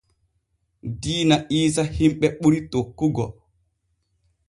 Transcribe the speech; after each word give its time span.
Diina 1.01 1.35
iisa 1.57 1.83
himɓe 1.97 2.27
ɓuri 2.39 2.59
tokkugo. 2.71 3.25